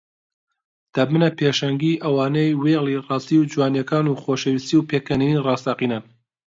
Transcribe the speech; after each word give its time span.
دەبنە 0.93 1.29
پێشەنگی 1.37 1.99
ئەوانەی 2.03 2.57
وێڵی 2.63 3.01
ڕاستی 3.07 3.39
و 3.41 3.47
جوانییەکان 3.51 4.05
و 4.07 4.19
خۆشەویستی 4.23 4.75
و 4.79 4.87
پێکەنینی 4.89 5.41
ڕاستەقینەن 5.45 6.03